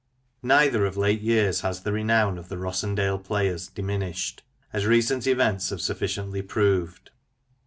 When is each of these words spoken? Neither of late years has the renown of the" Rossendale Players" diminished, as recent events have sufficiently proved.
Neither 0.41 0.83
of 0.87 0.97
late 0.97 1.21
years 1.21 1.61
has 1.61 1.83
the 1.83 1.91
renown 1.93 2.39
of 2.39 2.49
the" 2.49 2.55
Rossendale 2.57 3.23
Players" 3.23 3.67
diminished, 3.77 4.41
as 4.73 4.87
recent 4.87 5.27
events 5.27 5.69
have 5.69 5.79
sufficiently 5.79 6.41
proved. 6.41 7.11